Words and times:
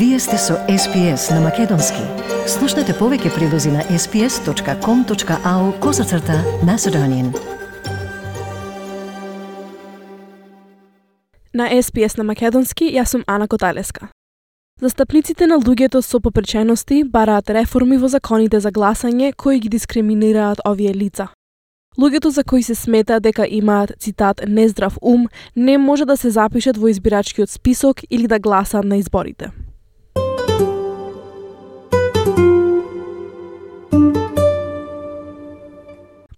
Вие 0.00 0.18
сте 0.18 0.38
со 0.38 0.54
SPS 0.68 1.34
на 1.34 1.40
Македонски. 1.40 2.00
Слушнете 2.48 2.94
повеќе 2.96 3.34
прилози 3.34 3.68
на 3.68 3.82
sps.com.au 3.84 5.80
козацрта 5.80 6.38
на 6.64 6.78
Седонин. 6.78 7.34
На 11.54 11.68
SPS 11.68 12.16
на 12.18 12.24
Македонски, 12.24 12.88
јас 12.96 13.12
сум 13.12 13.24
Ана 13.26 13.48
Коталеска. 13.48 14.08
Застапниците 14.80 15.46
на 15.46 15.60
луѓето 15.60 16.00
со 16.00 16.20
попречености 16.20 17.04
бараат 17.04 17.50
реформи 17.50 18.00
во 18.00 18.08
законите 18.08 18.60
за 18.60 18.72
гласање 18.72 19.34
кои 19.36 19.60
ги 19.60 19.68
дискриминираат 19.68 20.64
овие 20.64 20.94
лица. 20.94 21.28
Луѓето 22.00 22.28
за 22.28 22.44
кои 22.44 22.62
се 22.62 22.74
смета 22.74 23.20
дека 23.20 23.46
имаат, 23.46 23.92
цитат, 24.00 24.40
нездрав 24.48 24.96
ум, 25.02 25.28
не 25.56 25.78
може 25.78 26.04
да 26.04 26.16
се 26.16 26.30
запишат 26.30 26.78
во 26.78 26.88
избирачкиот 26.88 27.50
список 27.50 28.00
или 28.10 28.26
да 28.26 28.38
гласаат 28.38 28.84
на 28.84 28.96
изборите. 28.96 29.50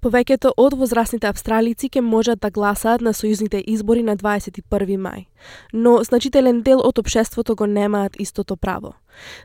Повеќето 0.02 0.51
од 0.59 0.74
возрастните 0.74 1.29
австралици 1.30 1.87
ќе 1.87 2.01
можат 2.02 2.41
да 2.42 2.48
гласаат 2.51 3.05
на 3.06 3.12
сојузните 3.15 3.61
избори 3.70 4.02
на 4.02 4.16
21 4.19 4.97
мај, 4.98 5.27
но 5.73 5.92
значителен 6.02 6.62
дел 6.66 6.83
од 6.83 6.98
општеството 6.98 7.55
го 7.55 7.69
немаат 7.70 8.19
истото 8.19 8.56
право. 8.56 8.97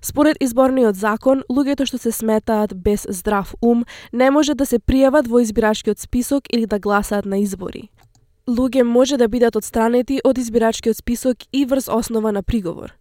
Според 0.01 0.41
изборниот 0.41 0.95
закон, 0.97 1.43
луѓето 1.45 1.85
што 1.85 2.01
се 2.01 2.11
сметаат 2.11 2.73
без 2.73 3.05
здрав 3.05 3.53
ум 3.61 3.85
не 4.11 4.31
може 4.31 4.55
да 4.55 4.65
се 4.65 4.79
пријават 4.79 5.29
во 5.29 5.43
избирачкиот 5.45 5.99
список 5.99 6.49
или 6.49 6.65
да 6.65 6.79
гласаат 6.79 7.25
на 7.25 7.37
избори. 7.37 7.91
Луѓе 8.49 8.81
може 8.81 9.17
да 9.17 9.27
бидат 9.27 9.55
одстранети 9.55 10.21
од 10.25 10.41
избирачкиот 10.41 10.97
список 10.97 11.37
и 11.53 11.65
врз 11.65 11.85
основа 11.87 12.31
на 12.31 12.41
приговор. 12.41 12.97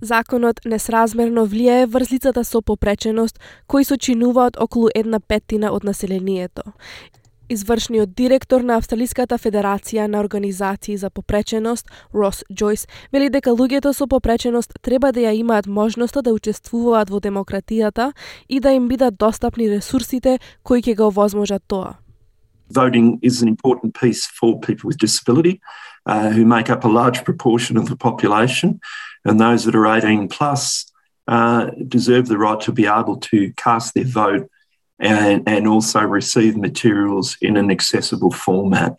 Законот 0.00 0.60
несразмерно 0.68 1.46
влијае 1.48 1.86
врз 1.88 2.10
лицата 2.12 2.44
со 2.44 2.60
попреченост, 2.60 3.40
кои 3.66 3.84
сочинуваат 3.84 4.56
околу 4.60 4.88
една 4.94 5.20
петтина 5.20 5.72
од 5.72 5.84
населението. 5.84 6.62
Извршниот 7.48 8.12
директор 8.14 8.60
на 8.60 8.76
Австралиската 8.76 9.38
федерација 9.38 10.06
на 10.06 10.20
организации 10.20 10.96
за 10.96 11.10
попреченост, 11.10 11.88
Рос 12.14 12.44
Джойс, 12.52 12.86
вели 13.12 13.30
дека 13.30 13.50
луѓето 13.50 13.92
со 13.92 14.06
попреченост 14.06 14.74
треба 14.82 15.12
да 15.12 15.20
ја 15.20 15.32
имаат 15.32 15.66
можноста 15.66 16.22
да 16.22 16.34
учествуваат 16.34 17.10
во 17.10 17.20
демократијата 17.20 18.12
и 18.48 18.60
да 18.60 18.72
им 18.72 18.88
бидат 18.88 19.16
достапни 19.16 19.70
ресурсите 19.70 20.38
кои 20.62 20.82
ќе 20.82 20.96
го 20.96 21.06
овозможат 21.08 21.62
тоа. 21.66 21.96
Voting 22.68 23.18
is 23.22 23.40
an 23.40 23.48
important 23.48 23.94
piece 23.94 24.26
for 24.26 24.60
people 24.60 24.90
with 24.90 24.98
disability 24.98 25.60
uh, 26.05 26.29
who 26.29 26.45
make 26.45 26.69
up 26.69 26.83
a 26.83 26.87
large 26.87 27.23
proportion 27.23 27.77
of 27.77 27.85
the 27.89 27.95
population. 27.95 28.79
and 29.25 29.39
those 29.39 29.65
that 29.65 29.75
are 29.75 29.87
18 29.87 30.27
plus 30.27 30.85
uh, 31.27 31.69
deserve 31.87 32.27
the 32.27 32.37
right 32.37 32.59
to 32.61 32.71
be 32.71 32.87
able 32.87 33.17
to 33.17 33.53
cast 33.53 33.93
their 33.93 34.05
vote 34.05 34.49
and, 34.99 35.47
and 35.47 35.67
also 35.67 36.01
receive 36.01 36.57
materials 36.57 37.37
in 37.41 37.57
an 37.57 37.71
accessible 37.71 38.31
format. 38.31 38.95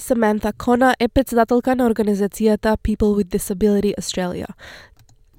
Samantha 0.00 0.52
Kona 0.52 0.94
е 1.00 1.08
председателка 1.08 1.76
на 1.76 1.86
организацијата 1.86 2.76
People 2.76 3.14
with 3.14 3.28
Disability 3.28 3.94
Australia. 3.98 4.46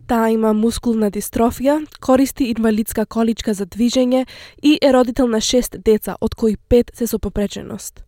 Таа 0.08 0.30
има 0.30 0.54
мускулна 0.54 1.12
дистрофија, 1.12 1.88
користи 2.00 2.44
инвалидска 2.44 3.06
количка 3.06 3.54
за 3.54 3.66
движење 3.66 4.26
и 4.64 4.80
е 4.82 4.94
родител 4.94 5.28
на 5.28 5.42
шест 5.42 5.76
деца, 5.84 6.16
од 6.22 6.36
кои 6.36 6.58
пет 6.70 6.92
се 6.94 7.08
со 7.08 7.20
попреченост. 7.20 8.04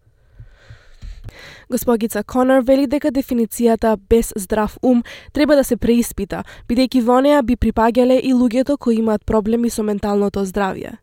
Госпогица 1.71 2.23
Конор 2.23 2.63
вели 2.63 2.87
дека 2.87 3.13
дефиницијата 3.13 3.97
без 4.09 4.33
здрав 4.37 4.79
ум 4.83 5.03
треба 5.33 5.57
да 5.57 5.65
се 5.65 5.77
преиспита, 5.77 6.45
бидејќи 6.69 7.03
во 7.03 7.21
неа 7.21 7.43
би 7.43 7.57
припаѓале 7.57 8.21
и 8.21 8.35
луѓето 8.35 8.79
кои 8.79 8.99
имаат 8.99 9.25
проблеми 9.27 9.71
со 9.71 9.83
менталното 9.83 10.45
здравје. 10.47 10.99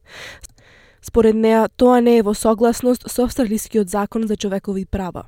Според 1.01 1.35
неа, 1.35 1.69
тоа 1.77 2.01
не 2.01 2.17
е 2.17 2.21
во 2.21 2.33
согласност 2.33 3.07
со 3.07 3.23
австралискиот 3.23 3.89
закон 3.89 4.27
за 4.27 4.35
човекови 4.35 4.85
права. 4.85 5.25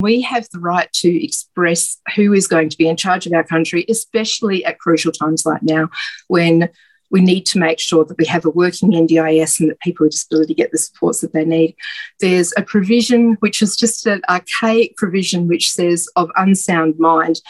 We 0.00 0.22
have 0.22 0.48
the 0.48 0.60
right 0.60 0.88
to 1.02 1.10
express 1.28 2.00
who 2.16 2.32
is 2.32 2.46
going 2.48 2.70
to 2.70 2.78
be 2.78 2.88
in 2.88 2.96
charge 2.96 3.26
of 3.26 3.32
our 3.34 3.44
country, 3.44 3.84
especially 3.88 4.64
at 4.64 4.78
crucial 4.78 5.12
times 5.12 5.44
like 5.44 5.62
now 5.62 5.90
when 6.28 6.70
we 7.10 7.20
need 7.20 7.46
to 7.46 7.58
make 7.58 7.78
sure 7.78 8.04
that 8.04 8.18
we 8.18 8.26
have 8.26 8.44
a 8.44 8.50
working 8.50 8.92
NDIS 8.92 9.60
and 9.60 9.70
that 9.70 9.80
people 9.80 10.04
with 10.04 10.12
disability 10.12 10.54
get 10.54 10.72
the 10.72 10.78
supports 10.78 11.20
that 11.20 11.32
they 11.32 11.44
need. 11.44 11.74
There's 12.20 12.52
a 12.56 12.62
provision 12.62 13.34
which 13.40 13.62
is 13.62 13.76
just 13.76 14.06
an 14.06 14.22
archaic 14.28 14.96
provision 14.96 15.48
which 15.48 15.70
says 15.70 16.08
of 16.16 16.30
unsound 16.36 16.98
mind. 16.98 17.40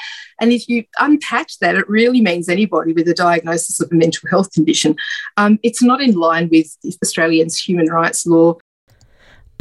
And 0.41 0.53
if 0.53 0.69
you 0.69 0.85
unpack 0.99 1.49
that, 1.61 1.77
it 1.77 1.89
really 1.89 2.21
means 2.21 2.49
anybody 2.49 2.93
with 2.93 3.09
a 3.09 3.15
diagnosis 3.15 3.81
of 3.81 3.93
a 3.93 3.95
mental 3.95 4.29
health 4.31 4.53
condition. 4.53 4.97
Um, 5.37 5.59
it's 5.63 5.83
not 5.83 6.01
in 6.01 6.15
line 6.15 6.49
with 6.51 6.75
Australians' 7.03 7.61
human 7.61 7.87
rights 7.87 8.27
law. 8.27 8.57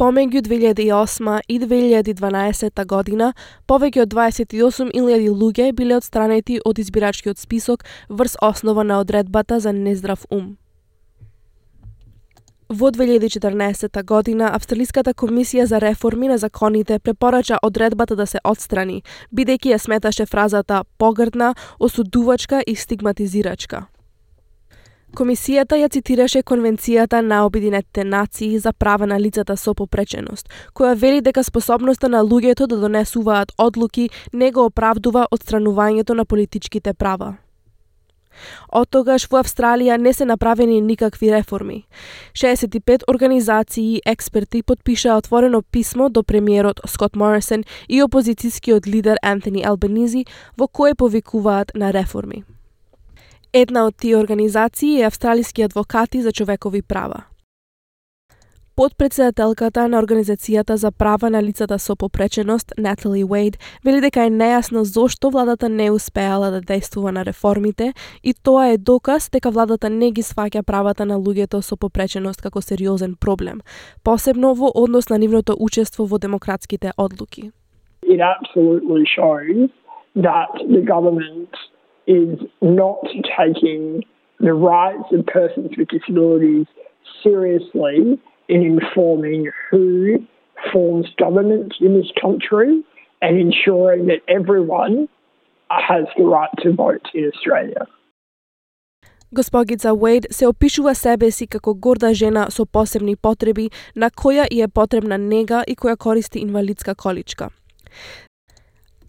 Помеѓу 0.00 0.40
2008 0.40 1.40
и 1.48 1.58
2012 1.60 2.84
година, 2.88 3.34
повеќе 3.68 4.06
од 4.06 4.14
28.000 4.14 5.26
луѓе 5.28 5.74
биле 5.76 5.98
одстранети 6.00 6.56
од 6.64 6.80
избирачкиот 6.80 7.36
список 7.36 7.84
врз 8.08 8.38
основа 8.40 8.80
на 8.82 9.02
одредбата 9.04 9.60
за 9.60 9.74
нездрав 9.76 10.24
ум. 10.30 10.56
Во 12.70 12.88
2014 12.88 14.02
година, 14.08 14.54
Австралиската 14.56 15.12
комисија 15.12 15.68
за 15.68 15.84
реформи 15.84 16.32
на 16.32 16.38
законите 16.38 16.98
препорача 16.98 17.58
одредбата 17.62 18.16
да 18.16 18.26
се 18.26 18.40
отстрани, 18.44 19.02
бидејќи 19.36 19.76
ја 19.76 19.78
сметаше 19.78 20.24
фразата 20.26 20.84
погрдна, 20.96 21.54
осудувачка 21.78 22.64
и 22.66 22.74
стигматизирачка. 22.74 23.86
Комисијата 25.10 25.74
ја 25.74 25.88
цитираше 25.90 26.44
Конвенцијата 26.46 27.18
на 27.20 27.42
Обединетите 27.44 28.04
нации 28.04 28.58
за 28.58 28.72
права 28.72 29.06
на 29.06 29.20
лицата 29.20 29.56
со 29.56 29.74
попреченост, 29.74 30.48
која 30.74 30.94
вели 30.94 31.20
дека 31.20 31.42
способноста 31.42 32.08
на 32.08 32.22
луѓето 32.22 32.66
да 32.66 32.76
донесуваат 32.76 33.52
одлуки 33.58 34.10
не 34.32 34.50
го 34.52 34.64
оправдува 34.70 35.26
одстранувањето 35.30 36.14
на 36.14 36.24
политичките 36.24 36.94
права. 36.94 37.36
Од 38.68 38.88
тогаш 38.90 39.26
во 39.30 39.40
Австралија 39.42 39.98
не 39.98 40.12
се 40.12 40.24
направени 40.24 40.80
никакви 40.80 41.32
реформи. 41.32 41.86
65 42.32 43.02
организации 43.08 43.96
и 43.96 44.00
експерти 44.06 44.62
подпишаа 44.62 45.18
отворено 45.18 45.62
писмо 45.62 46.08
до 46.08 46.22
премиерот 46.22 46.80
Скот 46.86 47.16
Морисон 47.16 47.64
и 47.88 48.02
опозицијскиот 48.02 48.86
лидер 48.86 49.18
Антони 49.22 49.66
Албанизи 49.66 50.24
во 50.56 50.68
кое 50.68 50.94
повикуваат 50.94 51.72
на 51.74 51.92
реформи. 51.92 52.44
Една 53.52 53.86
од 53.86 53.96
тие 53.98 54.16
организации 54.16 55.00
е 55.00 55.06
Австралиски 55.06 55.62
адвокати 55.62 56.22
за 56.22 56.32
човекови 56.32 56.82
права. 56.82 57.24
Подпредседателката 58.76 59.88
на 59.88 60.02
Организацијата 60.02 60.74
за 60.74 60.92
права 60.92 61.30
на 61.30 61.42
лицата 61.42 61.78
со 61.78 61.96
попреченост, 61.96 62.72
Натали 62.78 63.24
Уейд, 63.24 63.58
вели 63.84 64.00
дека 64.00 64.22
е 64.22 64.30
нејасно 64.30 64.82
зошто 64.82 65.30
владата 65.30 65.68
не 65.68 65.90
успеала 65.90 66.50
да 66.50 66.60
действува 66.60 67.12
на 67.12 67.24
реформите 67.24 67.92
и 68.24 68.34
тоа 68.34 68.68
е 68.68 68.78
доказ 68.78 69.30
дека 69.30 69.50
владата 69.50 69.90
не 69.90 70.12
ги 70.12 70.22
сваќа 70.22 70.62
правата 70.62 71.06
на 71.06 71.18
луѓето 71.18 71.60
со 71.60 71.76
попреченост 71.76 72.42
како 72.42 72.62
сериозен 72.62 73.16
проблем, 73.20 73.60
посебно 74.04 74.54
во 74.54 74.70
однос 74.74 75.10
на 75.10 75.18
нивното 75.18 75.56
учество 75.58 76.06
во 76.06 76.18
демократските 76.18 76.92
одлуки. 76.96 77.50
It 78.06 78.20
absolutely 78.22 79.04
shows 79.18 79.70
that 80.16 80.50
the 80.70 80.82
government 80.86 81.50
is 82.09 82.39
not 82.61 82.99
taking 83.37 84.03
the 84.39 84.53
rights 84.53 85.07
of 85.11 85.25
persons 85.25 85.71
with 85.77 85.87
disabilities 85.87 86.67
seriously 87.23 88.19
in 88.47 88.61
informing 88.61 89.49
who 89.69 90.17
forms 90.71 91.07
government 91.17 91.73
in 91.79 91.91
this 91.99 92.11
country 92.21 92.83
and 93.21 93.39
ensuring 93.39 94.07
that 94.07 94.21
everyone 94.27 95.07
has 95.69 96.05
the 96.17 96.23
right 96.23 96.53
to 96.63 96.73
vote 96.73 97.05
in 97.13 97.31
Australia. 97.33 97.87
Госпогица 99.33 99.93
Уейд 99.93 100.25
се 100.31 100.47
опишува 100.47 100.95
себе 100.95 101.31
си 101.31 101.47
како 101.47 101.73
горда 101.73 102.13
жена 102.13 102.45
со 102.49 102.65
посебни 102.65 103.15
потреби 103.15 103.69
на 103.95 104.09
која 104.09 104.47
и 104.51 104.61
е 104.61 104.67
потребна 104.67 105.17
нега 105.17 105.63
и 105.67 105.75
која 105.75 105.97
користи 105.97 106.39
инвалидска 106.39 106.95
количка. 106.95 107.49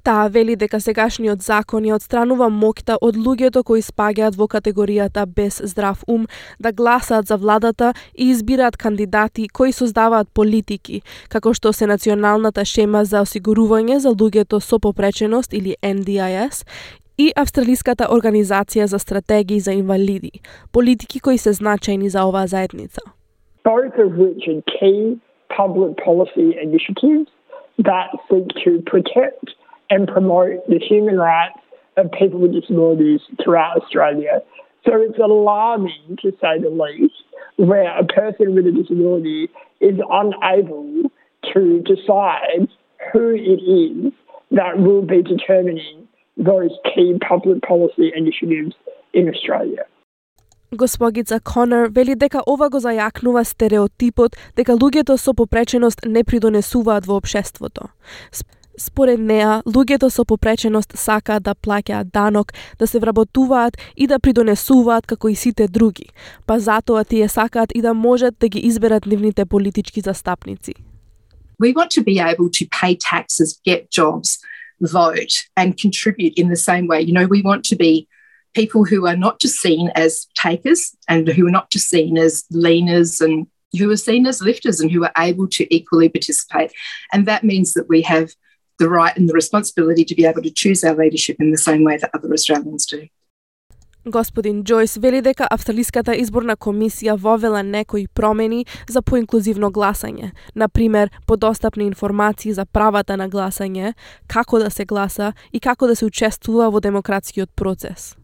Таа 0.04 0.30
вели 0.34 0.56
дека 0.58 0.80
сегашниот 0.82 1.44
закон 1.46 1.86
ја 1.86 2.00
одстранува 2.00 2.48
моќта 2.50 2.96
од 3.06 3.18
луѓето 3.22 3.62
кои 3.64 3.84
спаѓаат 3.86 4.38
во 4.40 4.48
категоријата 4.50 5.28
без 5.30 5.60
здрав 5.62 6.02
ум 6.08 6.26
да 6.60 6.72
гласаат 6.72 7.28
за 7.28 7.38
владата 7.38 7.94
и 8.18 8.32
избираат 8.32 8.78
кандидати 8.78 9.48
кои 9.48 9.72
создаваат 9.72 10.28
политики, 10.34 11.02
како 11.30 11.54
што 11.54 11.74
се 11.74 11.86
Националната 11.86 12.66
шема 12.66 13.06
за 13.06 13.22
осигурување 13.22 14.00
за 14.02 14.10
луѓето 14.10 14.60
со 14.60 14.80
попреченост 14.80 15.54
или 15.54 15.78
NDIS 15.84 16.66
и 17.18 17.32
Австралиската 17.38 18.10
организација 18.10 18.90
за 18.90 19.00
стратегии 19.00 19.60
за 19.60 19.78
инвалиди, 19.78 20.42
политики 20.72 21.20
кои 21.20 21.38
се 21.38 21.54
значајни 21.54 22.08
за 22.08 22.26
оваа 22.26 22.48
заедница. 22.48 23.02
Both 23.64 24.02
of 24.02 24.18
which 24.18 24.50
are 24.50 24.64
key 24.66 25.22
public 25.54 25.94
policy 26.02 26.58
initiatives 26.58 27.30
that 27.78 28.10
seek 28.30 28.48
to 28.66 28.82
protect 28.90 29.61
and 29.91 30.09
promote 30.09 30.67
the 30.69 30.79
human 30.79 31.17
rights 31.17 31.59
of 31.97 32.11
people 32.13 32.41
with 32.41 32.53
disabilities 32.53 33.21
throughout 33.43 33.83
Australia. 33.83 34.43
So 34.85 34.93
it's 35.01 35.19
alarming, 35.19 36.19
to 36.23 36.31
say 36.41 36.59
the 36.61 36.71
least, 36.71 37.15
where 37.57 37.97
a 37.99 38.05
person 38.05 38.55
with 38.55 38.67
a 38.67 38.73
disability 38.73 39.49
is 39.81 39.99
unable 40.11 41.11
to 41.55 41.81
decide 41.81 42.69
who 43.13 43.35
it 43.35 43.61
is 43.63 44.13
that 44.51 44.79
will 44.79 45.03
be 45.03 45.23
determining 45.23 46.07
those 46.37 46.71
key 46.95 47.19
public 47.27 47.63
policy 47.63 48.13
initiatives 48.15 48.75
in 49.13 49.29
Australia. 49.29 49.85
Госпогица 50.73 51.41
Конер 51.41 51.89
вели 51.89 52.15
дека 52.15 52.43
ова 52.47 52.69
го 52.69 52.79
зајакнува 52.79 53.45
стереотипот 53.45 54.37
дека 54.57 54.75
луѓето 54.75 55.17
со 55.17 55.33
попреченост 55.33 56.05
не 56.05 56.25
придонесуваат 56.25 57.07
во 57.07 57.17
општеството. 57.17 57.95
Според 58.82 59.20
неа, 59.22 59.62
луѓето 59.70 60.10
со 60.10 60.24
попреченост 60.26 60.96
сакаат 60.98 61.44
да 61.46 61.54
плаќаат 61.54 62.10
данок, 62.10 62.54
да 62.80 62.88
се 62.88 63.00
вработуваат 63.00 63.78
и 63.96 64.08
да 64.10 64.18
придонесуваат 64.20 65.06
како 65.06 65.30
и 65.30 65.36
сите 65.36 65.68
други, 65.68 66.10
па 66.50 66.58
затоа 66.60 67.04
тие 67.06 67.30
сакаат 67.30 67.76
и 67.76 67.82
да 67.82 67.94
можат 67.94 68.40
да 68.40 68.50
ги 68.50 68.60
изберат 68.60 69.06
нивните 69.06 69.46
политички 69.46 70.02
застапници. 70.02 70.74
We 71.62 71.74
want 71.78 71.92
to 71.98 72.04
be 72.04 72.18
able 72.18 72.50
to 72.58 72.66
pay 72.82 72.98
taxes, 72.98 73.50
get 73.70 73.92
jobs, 73.92 74.40
vote 74.82 75.34
and 75.56 75.78
contribute 75.78 76.34
in 76.42 76.48
the 76.50 76.62
same 76.70 76.88
way. 76.88 77.02
You 77.02 77.14
know, 77.14 77.28
we 77.36 77.42
want 77.44 77.64
to 77.72 77.76
be 77.76 78.08
people 78.60 78.84
who 78.84 79.06
are 79.06 79.20
not 79.26 79.40
just 79.40 79.62
seen 79.62 79.92
as 79.96 80.28
takers 80.34 80.82
and 81.08 81.28
who 81.28 81.46
are 81.48 81.58
not 81.60 81.70
just 81.70 81.88
seen 81.88 82.18
as 82.18 82.44
leaners 82.52 83.22
and 83.22 83.46
who 83.78 83.92
are 83.92 84.04
seen 84.10 84.26
as 84.26 84.42
lifters 84.42 84.82
and 84.82 84.92
who 84.92 85.04
are 85.04 85.18
able 85.30 85.48
to 85.58 85.64
equally 85.70 86.10
participate. 86.10 86.72
And 87.14 87.28
that 87.28 87.44
means 87.44 87.74
that 87.74 87.88
we 87.88 88.02
have 88.02 88.32
the 88.80 88.90
right 88.90 89.16
and 89.18 89.30
the 89.30 89.34
responsibility 89.34 90.04
to 90.06 90.16
be 90.16 90.26
able 90.26 90.42
to 90.42 90.52
choose 90.52 90.84
our 90.84 90.96
leadership 90.96 91.38
in 91.40 91.52
the 91.52 91.58
same 91.58 91.84
way 91.84 91.98
that 91.98 92.10
other 92.14 92.32
Australians 92.34 92.86
do. 92.86 93.08
Господин 94.06 94.64
Джойс 94.64 94.98
вели 94.98 95.22
дека 95.22 95.48
Австралиската 95.52 96.16
изборна 96.18 96.56
комисија 96.58 97.14
вовела 97.18 97.62
некои 97.64 98.08
промени 98.08 98.66
за 98.90 99.02
поинклузивно 99.02 99.70
гласање, 99.72 100.32
на 100.56 100.70
пример, 100.70 101.12
подостапни 101.28 101.86
информации 101.86 102.54
за 102.54 102.66
правата 102.66 103.18
на 103.18 103.30
гласање, 103.30 103.94
како 104.28 104.60
да 104.60 104.72
се 104.72 104.86
гласа 104.86 105.34
и 105.54 105.60
како 105.60 105.88
да 105.88 105.96
се 105.96 106.06
учествува 106.06 106.72
во 106.72 106.80
демократскиот 106.82 107.50
процес. 107.56 108.16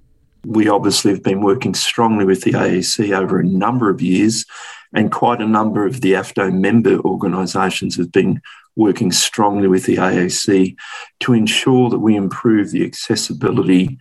We 0.48 0.70
obviously 0.70 1.12
have 1.12 1.24
been 1.24 1.42
working 1.42 1.74
strongly 1.74 2.26
with 2.26 2.44
the 2.44 2.54
AEC 2.54 3.16
over 3.16 3.40
a 3.40 3.46
number 3.46 3.90
of 3.90 4.02
years, 4.02 4.46
and 4.94 5.12
quite 5.12 5.42
a 5.42 5.48
number 5.48 5.86
of 5.86 6.02
the 6.02 6.14
AFDO 6.14 6.54
member 6.54 7.00
organisations 7.00 7.98
have 7.98 8.12
been 8.12 8.42
working 8.76 9.12
strongly 9.12 9.68
with 9.68 9.86
the 9.86 9.98
AAC 9.98 10.76
to 11.20 11.34
ensure 11.34 11.90
that 11.90 12.00
we 12.00 12.16
improve 12.16 12.72
the 12.72 12.86
accessibility 12.86 13.98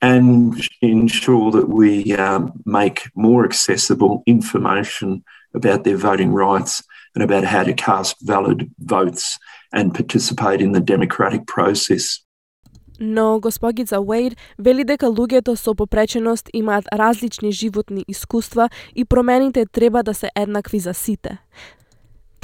and 0.00 0.54
ensure 0.82 1.50
that 1.50 1.68
we 1.68 2.14
um, 2.14 2.52
make 2.66 3.08
more 3.14 3.44
accessible 3.44 4.22
information 4.26 5.24
about 5.54 5.84
their 5.84 5.96
voting 5.96 6.32
rights 6.32 6.82
and 7.14 7.24
about 7.24 7.44
how 7.44 7.62
to 7.62 7.72
cast 7.72 8.16
valid 8.20 8.70
votes 8.78 9.38
and 9.72 9.94
participate 9.94 10.60
in 10.60 10.72
the 10.72 10.80
democratic 10.80 11.46
process. 11.46 12.23
Но 13.00 13.40
госпогица 13.40 14.00
Уейд 14.00 14.36
вели 14.58 14.84
дека 14.84 15.06
луѓето 15.06 15.54
со 15.54 15.74
попреченост 15.74 16.50
имаат 16.52 16.84
различни 16.92 17.52
животни 17.52 18.04
искуства 18.08 18.68
и 18.96 19.04
промените 19.04 19.66
треба 19.66 20.02
да 20.02 20.14
се 20.14 20.28
еднакви 20.36 20.78
за 20.78 20.94
сите. 20.94 21.38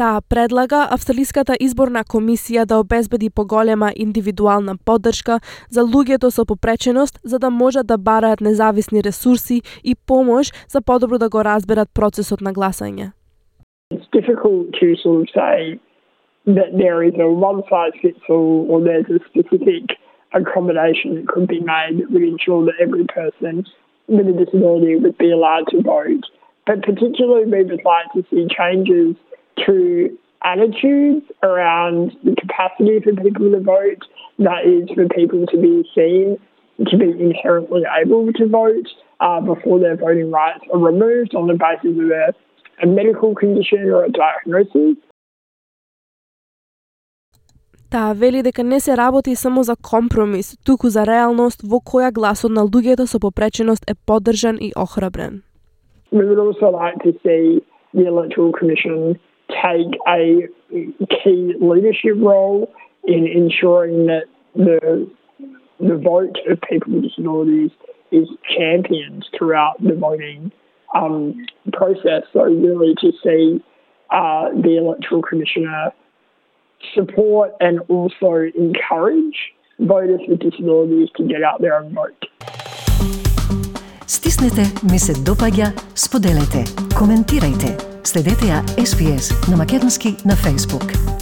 Таа 0.00 0.20
предлага 0.28 0.86
Австралиската 0.96 1.54
изборна 1.60 2.00
комисија 2.04 2.64
да 2.64 2.78
обезбеди 2.80 3.28
поголема 3.30 3.90
индивидуална 3.96 4.74
поддршка 4.86 5.40
за 5.68 5.84
луѓето 5.84 6.30
со 6.30 6.44
попреченост 6.44 7.20
за 7.24 7.38
да 7.38 7.50
можат 7.50 7.86
да 7.86 7.98
бараат 7.98 8.40
независни 8.40 9.04
ресурси 9.04 9.60
и 9.84 9.94
помош 10.06 10.52
за 10.68 10.80
подобро 10.80 11.18
да 11.18 11.28
го 11.28 11.44
разберат 11.44 11.88
процесот 11.94 12.40
на 12.40 12.52
гласање. 12.52 13.12
It's 13.92 14.08
difficult 14.12 14.72
to 14.80 14.96
sort 15.04 15.20
of 15.20 15.28
say 15.36 15.78
that 16.46 16.70
there 16.82 17.02
is 17.08 17.14
a 17.20 17.28
one 17.28 17.60
size 17.70 17.94
fits 18.02 18.24
all 18.30 18.66
or 18.70 18.80
there's 18.80 19.10
a 19.18 19.20
specific 19.28 19.99
accommodation 20.32 21.14
that 21.16 21.28
could 21.28 21.48
be 21.48 21.60
made 21.60 21.98
that 21.98 22.10
would 22.10 22.22
ensure 22.22 22.64
that 22.66 22.74
every 22.80 23.04
person 23.06 23.66
with 24.08 24.26
a 24.26 24.44
disability 24.44 24.96
would 24.96 25.18
be 25.18 25.30
allowed 25.30 25.66
to 25.68 25.82
vote. 25.82 26.24
But 26.66 26.82
particularly, 26.82 27.46
we 27.46 27.64
would 27.64 27.84
like 27.84 28.12
to 28.14 28.24
see 28.30 28.46
changes 28.56 29.16
to 29.66 30.18
attitudes 30.42 31.26
around 31.42 32.16
the 32.24 32.34
capacity 32.36 33.00
for 33.00 33.14
people 33.14 33.50
to 33.50 33.60
vote, 33.60 34.04
that 34.38 34.64
is, 34.64 34.88
for 34.94 35.06
people 35.08 35.46
to 35.46 35.56
be 35.56 35.88
seen 35.94 36.38
to 36.86 36.96
be 36.96 37.10
inherently 37.10 37.82
able 38.00 38.32
to 38.32 38.46
vote 38.46 38.88
uh, 39.20 39.40
before 39.40 39.78
their 39.78 39.96
voting 39.96 40.30
rights 40.30 40.64
are 40.72 40.78
removed 40.78 41.34
on 41.34 41.46
the 41.46 41.54
basis 41.54 41.98
of 41.98 42.10
a, 42.10 42.34
a 42.82 42.86
medical 42.86 43.34
condition 43.34 43.80
or 43.80 44.04
a 44.04 44.10
diagnosis. 44.10 44.96
Таа 47.90 48.14
вели 48.14 48.42
дека 48.42 48.64
не 48.64 48.80
се 48.80 48.96
работи 48.96 49.34
само 49.34 49.62
за 49.62 49.76
компромис, 49.90 50.58
туку 50.64 50.88
за 50.88 51.06
реалност 51.06 51.62
во 51.66 51.80
која 51.82 52.12
гласот 52.12 52.52
на 52.54 52.62
луѓето 52.62 53.04
со 53.10 53.18
попреченост 53.18 53.82
е 53.90 53.94
поддржан 54.06 54.56
и 54.60 54.70
охрабрен. 54.76 55.42
We 56.12 56.22
would 56.28 56.38
also 56.38 56.68
like 56.70 56.98
to 57.06 57.12
see 57.24 57.62
the 57.94 58.06
Electoral 58.06 58.52
Commission 58.52 59.18
take 59.66 59.92
a 60.06 60.22
key 61.18 61.54
leadership 61.70 62.16
role 62.30 62.70
in 63.14 63.22
ensuring 63.26 64.06
that 64.06 64.26
the 64.66 64.78
the 65.90 65.96
vote 65.96 66.36
of 66.50 66.54
people 66.70 66.88
with 66.94 67.04
disabilities 67.08 67.72
is 68.12 68.28
championed 68.56 69.22
throughout 69.34 69.76
the 69.88 69.96
voting 70.06 70.52
um, 70.94 71.34
process. 71.72 72.22
So 72.32 72.40
really 72.42 72.94
to 73.04 73.10
see 73.24 73.42
uh, 74.10 74.44
the 74.66 74.74
Electoral 74.82 75.22
Commissioner 75.22 75.92
support 76.94 77.50
and 77.60 77.80
also 77.88 78.50
encourage 78.56 79.38
voters 79.78 80.20
with 80.28 80.40
disabilities 80.40 81.08
to 81.16 81.22
get 81.24 81.42
out 81.42 81.60
there 81.60 81.76
and 81.80 81.94
vote. 81.94 82.26
Стиснете, 84.06 84.62
ми 84.92 84.98
се 84.98 85.12
допаѓа, 85.12 85.66
споделете, 85.94 86.64
коментирајте. 86.98 87.70
Следете 88.04 88.44
ја 88.52 88.58
SPS 88.88 89.50
на 89.50 89.56
Македонски 89.56 90.08
на 90.24 90.34
Facebook. 90.34 91.19